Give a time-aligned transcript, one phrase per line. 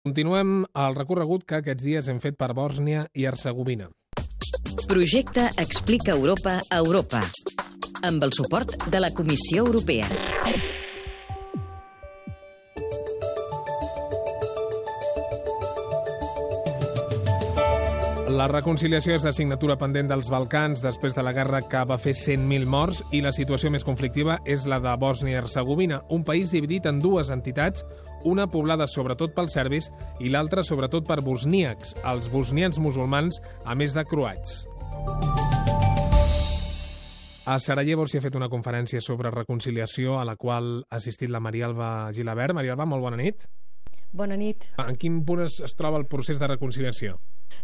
[0.00, 3.90] Continuem el recorregut que aquests dies hem fet per Bòsnia i Hercegovina.
[4.88, 7.20] Projecte Explica Europa a Europa
[8.08, 10.08] amb el suport de la Comissió Europea.
[18.30, 22.64] La reconciliació és l'assignatura pendent dels Balcans després de la guerra que va fer 100.000
[22.72, 26.88] morts i la situació més conflictiva és la de Bòsnia i Hercegovina, un país dividit
[26.88, 27.84] en dues entitats,
[28.24, 29.90] una poblada sobretot pels serbis
[30.20, 34.64] i l'altra sobretot per bosníacs, els bosnians musulmans, a més de croats.
[37.50, 41.40] A Sarajevo s'hi ha fet una conferència sobre reconciliació a la qual ha assistit la
[41.40, 42.54] Marialba Gilabert.
[42.54, 43.48] Marialba, molt bona nit.
[44.12, 44.68] Bona nit.
[44.78, 47.16] En quin punt es, es troba el procés de reconciliació?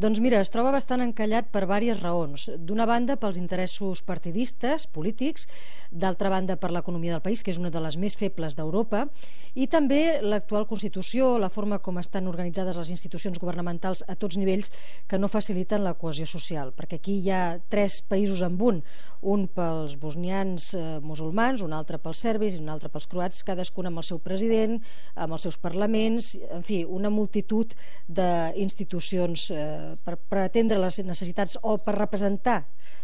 [0.00, 2.48] Doncs mira, es troba bastant encallat per diverses raons.
[2.56, 5.46] D'una banda, pels interessos partidistes, polítics,
[5.90, 9.06] d'altra banda, per l'economia del país, que és una de les més febles d'Europa,
[9.54, 14.70] i també l'actual Constitució, la forma com estan organitzades les institucions governamentals a tots nivells,
[15.08, 18.82] que no faciliten la cohesió social, perquè aquí hi ha tres països en un,
[19.20, 23.90] un pels bosnians eh, musulmans, un altre pels serbis i un altre pels croats, cadascun
[23.90, 24.78] amb el seu president,
[25.14, 27.74] amb els seus parlaments, en fi, una multitud
[28.08, 29.69] d'institucions eh,
[30.04, 32.62] per, per atendre les necessitats o per representar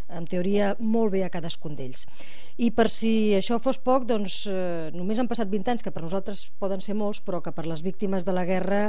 [0.08, 2.04] en teoria molt bé a cadascun d'ells.
[2.62, 6.04] I per si això fos poc, doncs eh, només han passat 20 anys, que per
[6.04, 8.82] nosaltres poden ser molts, però que per les víctimes de la guerra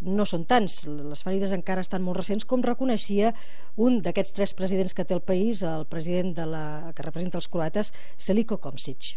[0.00, 0.82] no són tants.
[0.86, 3.34] Les ferides encara estan molt recents, com reconeixia
[3.76, 7.50] un d'aquests tres presidents que té el país, el president de la, que representa els
[7.50, 9.14] croates, Seliko Komsic.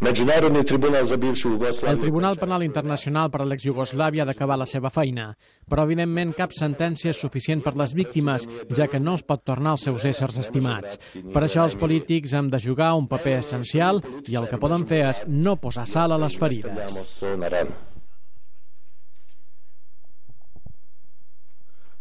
[0.00, 1.96] Međunarodni tribunal za bivšu Jugoslaviju...
[1.96, 5.26] El Tribunal Penal Internacional per a l'ex-Jugoslàvia ha d'acabar la seva feina,
[5.68, 9.74] però evidentment cap sentència és suficient per les víctimes, ja que no es pot tornar
[9.74, 10.96] als seus éssers estimats.
[11.34, 15.04] Per això els polítics hem de jugar un paper essencial i el que poden fer
[15.10, 17.20] és no posar sal a les ferides.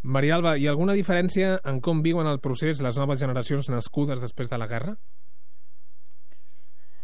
[0.02, 4.24] Maria Alba, hi ha alguna diferència en com viuen el procés les noves generacions nascudes
[4.24, 4.96] després de la guerra?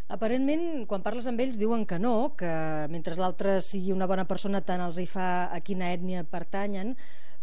[0.05, 2.49] Aparentment, quan parles amb ells, diuen que no, que
[2.93, 6.91] mentre l'altre sigui una bona persona tant els hi fa a quina ètnia pertanyen,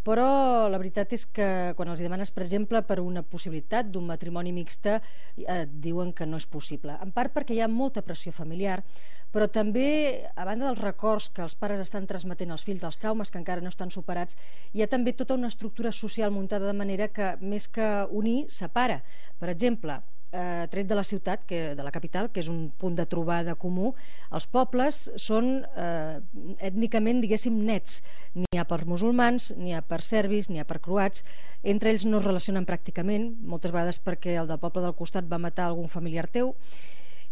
[0.07, 4.55] però la veritat és que quan els demanes, per exemple, per una possibilitat d'un matrimoni
[4.55, 5.01] mixta,
[5.39, 6.95] eh, diuen que no és possible.
[7.03, 8.79] En part perquè hi ha molta pressió familiar,
[9.35, 13.31] però també, a banda dels records que els pares estan transmetent als fills, els traumes
[13.31, 14.39] que encara no estan superats,
[14.71, 19.03] hi ha també tota una estructura social muntada de manera que, més que unir, separa.
[19.39, 22.97] Per exemple, eh, tret de la ciutat, que, de la capital, que és un punt
[22.99, 23.93] de trobada comú,
[24.33, 26.19] els pobles són eh,
[26.59, 28.01] ètnicament, diguéssim, nets.
[28.35, 31.27] N'hi ha per musulmans, n'hi ha per serbis, n'hi ha per croats.
[31.63, 35.41] Entre ells no es relacionen pràcticament, moltes vegades perquè el del poble del costat va
[35.43, 36.57] matar algun familiar teu,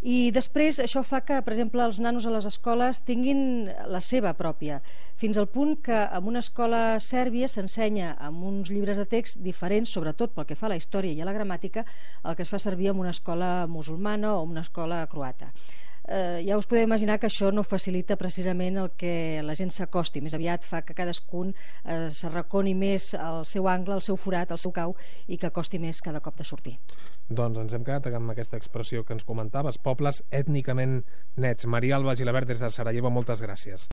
[0.00, 4.32] i després això fa que, per exemple, els nanos a les escoles tinguin la seva
[4.38, 4.78] pròpia,
[5.20, 9.92] fins al punt que en una escola sèrbia s'ensenya amb uns llibres de text diferents,
[9.92, 11.84] sobretot pel que fa a la història i a la gramàtica,
[12.24, 15.52] el que es fa servir en una escola musulmana o una escola croata
[16.10, 20.20] eh, ja us podeu imaginar que això no facilita precisament el que la gent s'acosti,
[20.20, 24.58] més aviat fa que cadascun eh, s'arraconi més al seu angle, al seu forat, al
[24.58, 24.96] seu cau
[25.28, 26.76] i que costi més cada cop de sortir.
[27.30, 31.00] Doncs ens hem quedat amb aquesta expressió que ens comentaves, pobles ètnicament
[31.38, 31.66] nets.
[31.70, 33.88] Maria Alba Gilabert des de Sarajevo, moltes gràcies.